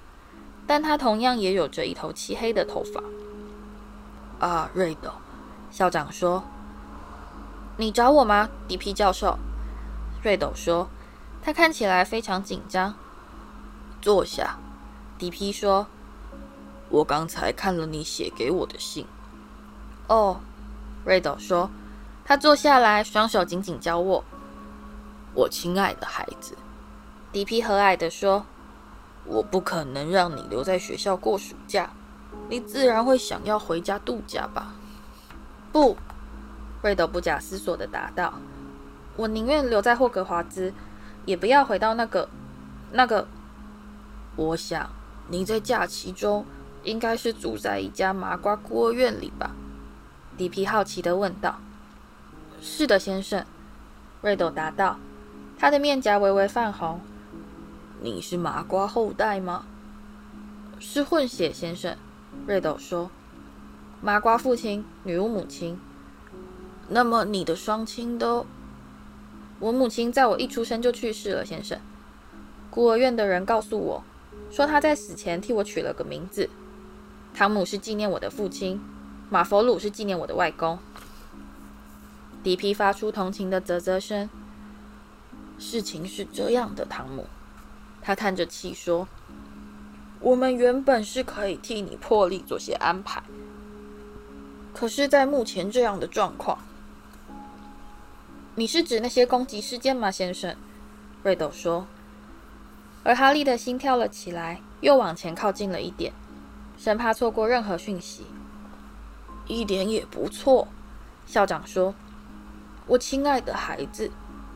[0.66, 3.02] 但他同样也有着一头漆黑的头发。
[4.46, 5.12] 啊，瑞斗，
[5.72, 6.44] 校长说
[7.78, 9.38] ：“你找我吗，迪皮教授？”
[10.24, 10.88] 瑞斗说
[11.42, 12.94] ：“他看起来非常紧张。”
[14.02, 14.58] 坐下，
[15.18, 15.88] 迪皮说
[16.90, 19.06] ：“我刚才看了你写给我的信。”
[20.08, 20.40] 哦，
[21.04, 21.70] 瑞斗说
[22.24, 24.24] ：“他坐下来，双手紧紧交握。”
[25.34, 26.56] 我亲爱的孩子。
[27.32, 28.46] 迪皮和蔼地说
[29.26, 31.92] ：“我不可能让你留在学校过暑假，
[32.50, 34.74] 你自然会想要回家度假吧
[35.72, 35.98] ？”“不。”
[36.82, 38.36] 瑞斗不假思索地答道
[39.18, 40.74] ，“我宁愿留在霍格华兹，
[41.26, 42.30] 也不要回到那个……
[42.92, 43.28] 那个……
[44.38, 44.90] 我想
[45.28, 46.46] 你在假期中
[46.84, 49.52] 应该是住在一家麻瓜孤儿院里吧？”
[50.38, 51.60] 迪皮好奇地问道。
[52.62, 53.46] “是的，先生。”
[54.22, 54.98] 瑞斗答道。
[55.60, 57.02] 他的面颊微微泛红。
[58.00, 59.66] 你是麻瓜后代吗？
[60.80, 61.98] 是混血，先生。
[62.46, 63.10] 瑞斗说
[64.02, 65.80] ：“麻瓜父亲，女巫母亲。
[66.90, 68.46] 那么你的双亲都……
[69.60, 71.80] 我母亲在我一出生就去世了，先生。
[72.70, 74.04] 孤儿院的人告诉我，
[74.52, 76.50] 说他在死前替我取了个名字。
[77.34, 78.80] 汤姆是纪念我的父亲，
[79.32, 80.78] 马佛鲁是纪念我的外公。”
[82.44, 84.30] 迪皮发出同情的啧啧声。
[85.58, 87.26] 事情是这样的，汤姆，
[88.08, 89.06] 他叹着气说。
[90.22, 93.22] 我们原本是可以替你破例做些安排，
[94.74, 96.58] 可是，在目前这样的状况，
[98.56, 100.56] 你是指那些攻击事件吗，先生？
[101.22, 101.86] 瑞斗说。
[103.04, 106.14] 而哈利的心跳了起来，又往前靠近了一点，
[106.78, 108.26] 生怕错过任何讯息。
[109.48, 110.70] 一点也不错，
[111.26, 111.94] 校长说。
[112.86, 114.10] 我亲爱的孩子，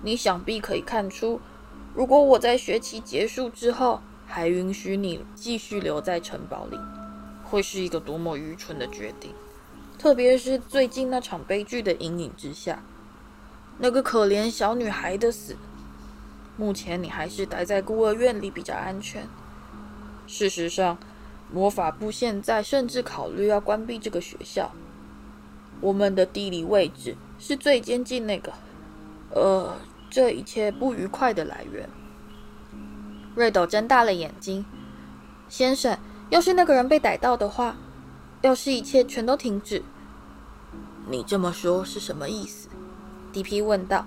[0.03, 1.41] 你想必可以看出，
[1.93, 4.01] 如果我在学期结束之后。
[4.33, 6.79] 还允许你继续留在城堡里，
[7.43, 9.33] 会是一个多么愚蠢的决定！
[9.99, 12.81] 特别是最近那场悲剧的阴影之下，
[13.77, 15.57] 那个可怜小女孩的死。
[16.55, 19.27] 目前你还是待在孤儿院里比较安全。
[20.27, 20.97] 事实上，
[21.51, 24.71] 魔法部现在甚至考虑要关闭这个学校。
[25.81, 28.53] 我们的地理位置是最接近那个……
[29.31, 29.75] 呃，
[30.11, 31.89] 这一切不愉快的来源。
[33.33, 34.65] 瑞斗睁大了眼睛，
[35.47, 35.97] 先生，
[36.29, 37.77] 要是那个人被逮到的话，
[38.41, 39.81] 要是一切全都停止，
[41.07, 42.67] 你这么说是什么意思？
[43.31, 44.05] 迪皮问道，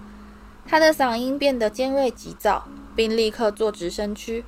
[0.67, 4.45] 他的嗓音变得尖锐急躁，并立刻坐直身躯。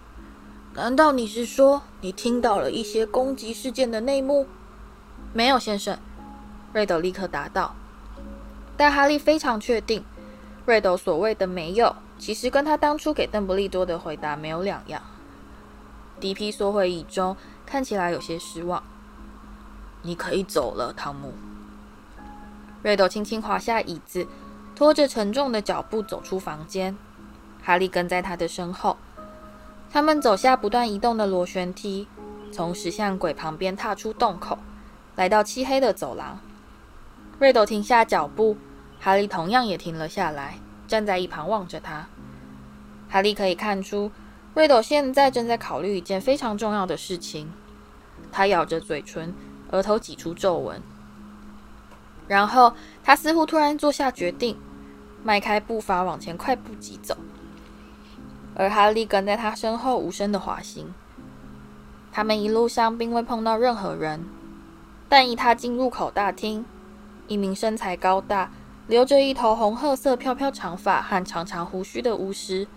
[0.75, 4.47] 难道你是说你听到了一些攻击事件的内幕？
[5.33, 5.99] 没有，先生。
[6.75, 7.75] 瑞斗立刻答道。
[8.77, 10.05] 但哈利非常确定，
[10.67, 11.97] 瑞斗所谓的“没有”。
[12.19, 15.03] 其实跟他当初给邓布利多的回答没有两样。
[16.19, 17.37] 迪皮缩回椅中，
[17.67, 18.83] 看起来有些失望。
[20.03, 21.35] 你可以走了，汤姆。
[22.83, 24.27] 瑞斗轻轻滑下椅子，
[24.75, 26.97] 拖着沉重的脚步走出房间。
[27.63, 28.97] 哈利跟在他的身后。
[29.93, 32.09] 他们走下不断移动的螺旋梯，
[32.51, 34.59] 从石像鬼旁边踏出洞口，
[35.17, 36.39] 来到漆黑的走廊。
[37.39, 38.57] 瑞斗停下脚步，
[39.07, 40.59] 哈利同样也停了下来。
[40.89, 42.09] 站在一旁望着他，
[43.09, 44.11] 哈利可以看出，
[44.53, 47.53] 瑞斗现在正在考虑一件非常重要的事情。
[48.33, 49.33] 他咬着嘴唇，
[49.71, 50.83] 额头挤出皱纹。
[52.27, 54.59] 然后他似乎突然做下决定，
[55.23, 57.17] 迈开步伐往前快步疾走。
[58.57, 60.93] 而哈利跟在他身后，无声的滑行。
[62.11, 64.27] 他们一路上并未碰到任何人，
[65.09, 66.65] 但一踏进入口大厅，
[67.29, 68.51] 一名身材高大，
[68.89, 72.69] 留着一头红褐色飘飘长发和长长胡须的巫师，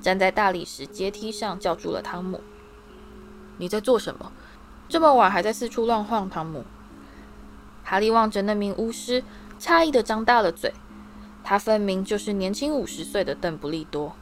[0.00, 2.40] 站在大理石阶梯上，叫住了汤姆
[3.58, 4.30] ：“你在做什么？
[4.88, 6.64] 这么晚还在四处乱晃？”汤姆。
[7.82, 9.24] 哈利望着那名巫师，
[9.58, 10.72] 诧异的张大了嘴。
[11.42, 14.14] 他分明就是年轻五十岁的邓布利多。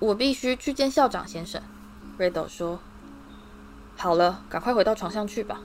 [0.00, 1.62] 我必须去见校长先生，
[2.18, 2.80] 瑞斗说。
[3.96, 5.60] 好了，赶快回到床上去吧，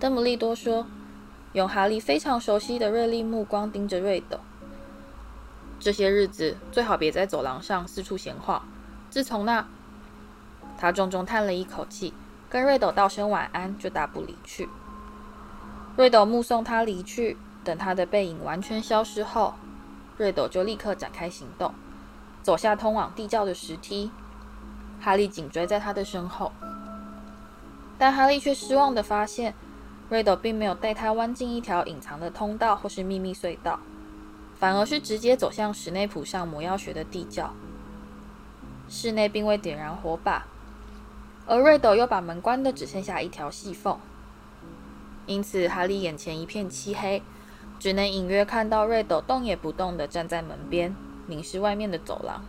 [0.00, 0.86] 邓布利多说。
[1.54, 4.40] 用哈利非常熟悉的锐利目光盯着瑞斗。
[5.78, 8.62] 这些日子最好别在走廊上四处闲晃。
[9.08, 9.64] 自从那……
[10.76, 12.12] 他重重叹了一口气，
[12.50, 14.68] 跟瑞斗道声晚安，就大步离去。
[15.96, 19.54] 瑞斗目送他离去，等他的背影完全消失后，
[20.16, 21.72] 瑞斗就立刻展开行动，
[22.42, 24.10] 走下通往地窖的石梯。
[25.00, 26.50] 哈利紧追在他的身后，
[27.96, 29.54] 但哈利却失望地发现。
[30.10, 33.80] 瑞斗并没有带他弯进一条隐藏的通道或是秘密隧道，
[34.54, 37.52] 反而是直接走向史内普上魔药学的地窖。
[38.86, 40.44] 室内并未点燃火把，
[41.46, 43.98] 而瑞斗又把门关得只剩下一条细缝，
[45.26, 47.22] 因此哈利眼前一片漆黑，
[47.80, 50.94] 只能隐约看到瑞斗动也不动地站在门边，
[51.26, 52.44] 凝视外面的走廊。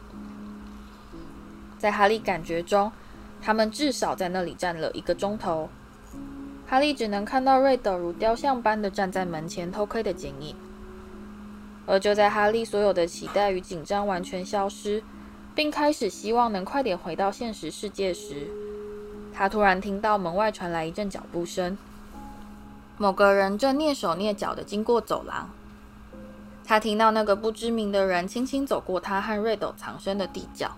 [1.77, 2.91] 在哈利感觉中，
[3.41, 5.69] 他们至少在那里站了一个钟头。
[6.67, 10.55] 哈利只能看到瑞斗如雕像般的站在门前偷窥的剪影，
[11.85, 15.03] 而就在哈利所有的期待与紧张完全消失，
[15.53, 18.47] 并开始希望能快点回到现实世界时，
[19.31, 21.77] 他突然听到门外传来一阵脚步声，
[22.97, 25.49] 某个人正蹑手蹑脚地经过走廊。
[26.65, 30.71] 他听到那个不知名的人轻轻走过他和瑞斗藏身的地窖，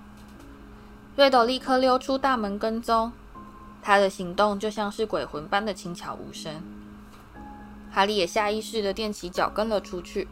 [1.16, 3.14] 瑞斗立刻溜出大门跟踪。
[3.88, 6.62] 他的行动就像是鬼魂般的轻巧无声，
[7.90, 10.28] 哈利也下意识地踮起脚跟了出去，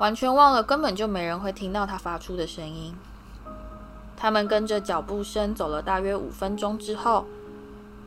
[0.00, 2.96] 完全忘了根本就没人会听到他发出的声音。
[4.16, 7.24] 他们跟着脚步声走了大约五分钟之后，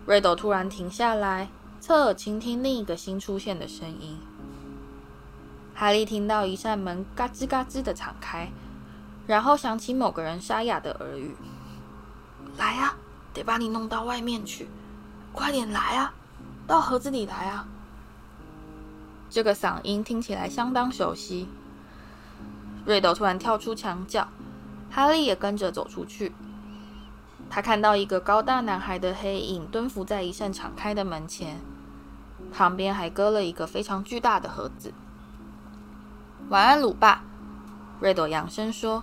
[0.05, 1.47] 瑞斗突然停下来，
[1.79, 4.19] 侧耳倾听另一个新出现的声音。
[5.73, 8.51] 哈利听到一扇门嘎吱嘎吱的敞开，
[9.25, 11.33] 然后响起某个人沙哑的耳语
[12.59, 12.97] ：“来啊，
[13.33, 14.67] 得把你弄到外面去，
[15.33, 16.13] 快点来啊，
[16.67, 17.67] 到盒子里来啊！”
[19.29, 21.47] 这个嗓音听起来相当熟悉。
[22.85, 24.27] 瑞斗突然跳出墙角。
[24.93, 26.33] 哈利也跟着走出去。
[27.49, 31.61] 他看到一个高大男孩的黑影蹲伏在一扇敞开的门前，
[32.51, 34.93] 旁边还搁了一个非常巨大的盒子。
[36.49, 37.23] 晚安，鲁爸。
[38.01, 39.01] 瑞斗扬声说。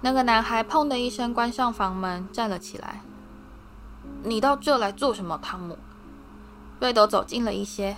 [0.00, 3.02] 那个男孩砰的一声关上房门，站了起来。
[4.26, 5.78] 你到这来做什么，汤姆？
[6.80, 7.96] 瑞德走近了一些。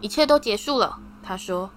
[0.00, 1.70] 一切都结束了，他说。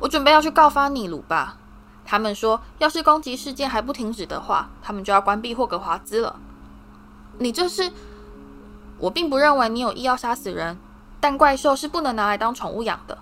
[0.00, 1.56] 我准备要去告发你，鲁巴。
[2.04, 6.36] 他们说，要是攻击事件还不停止的话，他们就要关闭霍格华兹了。
[7.38, 7.90] 你这是？
[8.98, 10.76] 我并不认为你有意要杀死人，
[11.18, 13.16] 但怪兽是不能拿来当宠物养的。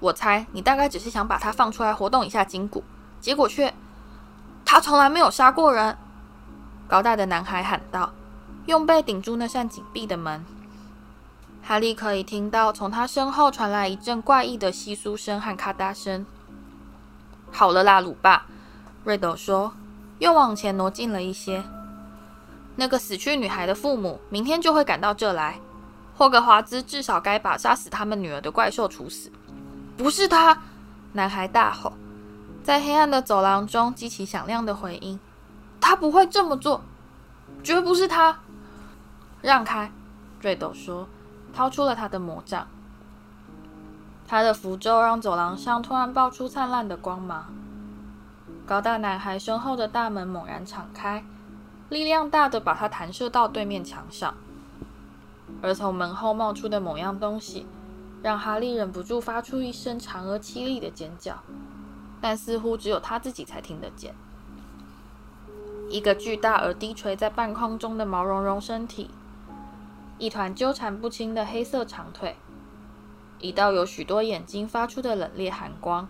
[0.00, 2.82] 我猜你大概只是想把它放出来活动一下筋骨，
[3.20, 3.72] 结果却……
[4.64, 5.96] 他从来没有杀过人。
[6.86, 8.12] 高大的男孩喊道，
[8.66, 10.44] 用背顶住那扇紧闭的门。
[11.62, 16.26] 哈利可以听到从他身后传来一阵怪异的窸窣声和咔嗒声。
[17.50, 18.46] 好了啦，鲁爸，
[19.04, 19.72] 瑞斗说，
[20.18, 21.64] 又往前挪近了一些。
[22.76, 25.60] 那个死去女孩的父母明天就会赶到这来。
[26.16, 29.30] 霍格华兹至少该把杀死他们女儿的怪兽处死。
[29.96, 30.62] 不是他！
[31.12, 31.92] 男孩大吼，
[32.62, 35.18] 在黑暗的走廊中激起响亮的回音。
[35.80, 36.82] 他不会这么做，
[37.62, 38.38] 绝不是他。
[39.44, 39.92] 让开，
[40.40, 41.06] 瑞斗说，
[41.52, 42.66] 掏出了他的魔杖。
[44.26, 47.52] 他的符咒让走廊上突然爆出灿烂的光芒。
[48.64, 51.22] 高大男孩身后的大门猛然敞开，
[51.90, 54.34] 力量大的把他弹射到对面墙上。
[55.60, 57.66] 而从门后冒出的某样东西，
[58.22, 61.40] 让哈利忍不住发出一声长而凄厉的尖叫，
[62.22, 64.14] 但似乎只有他自己才听得见。
[65.90, 69.10] 一个巨大而低垂在半空中的毛茸茸身体，
[70.18, 72.36] 一团纠缠不清的黑色长腿。
[73.40, 76.08] 一道有许多眼睛发出的冷冽寒光，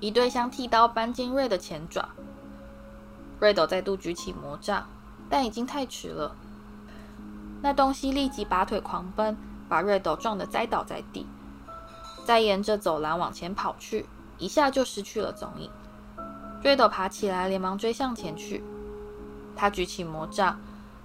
[0.00, 2.10] 一对像剃刀般尖锐的前爪。
[3.40, 4.86] 瑞斗再度举起魔杖，
[5.28, 6.36] 但已经太迟了。
[7.62, 9.36] 那东西立即拔腿狂奔，
[9.68, 11.26] 把瑞斗撞得栽倒在地，
[12.24, 14.06] 再沿着走廊往前跑去，
[14.38, 15.70] 一下就失去了踪影。
[16.62, 18.62] 瑞斗爬起来，连忙追向前去。
[19.56, 20.60] 他举起魔杖，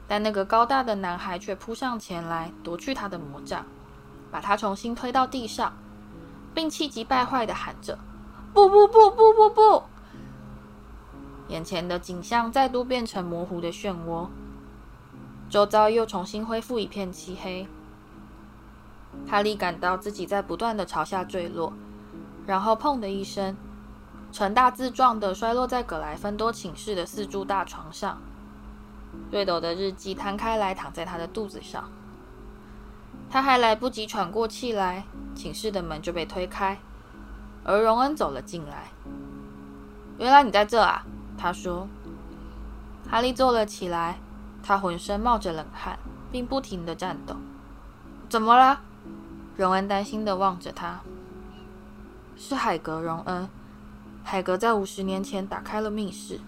[0.09, 3.65] 但那个高大的男孩却扑上前来，夺去他的魔杖。
[4.31, 5.73] 把他重新推到地上，
[6.53, 7.97] 并气急败坏地喊着
[8.53, 9.83] ：“不不不不不不！”
[11.49, 14.27] 眼前的景象再度变成模糊的漩涡，
[15.49, 17.67] 周遭又重新恢复一片漆黑。
[19.27, 21.73] 哈利感到自己在不断地朝下坠落，
[22.45, 23.57] 然后“砰”的一声，
[24.31, 28.21] 呈大字状地摔落在葛莱芬多寝室的四柱大床上。
[29.31, 31.89] 瑞斗的日记摊开来，躺在他的肚子上。
[33.29, 35.03] 他还来不及喘过气来，
[35.35, 36.79] 寝室的门就被推开，
[37.63, 38.89] 而荣恩走了进来。
[40.17, 41.05] 原来你在这啊，
[41.37, 41.87] 他说。
[43.09, 44.19] 哈利坐了起来，
[44.61, 45.97] 他浑身冒着冷汗，
[46.31, 47.35] 并不停地颤抖。
[48.29, 48.81] 怎么了？
[49.55, 50.99] 荣恩担心地望着他。
[52.37, 53.49] 是海格，荣恩。
[54.23, 56.39] 海格在五十年前打开了密室。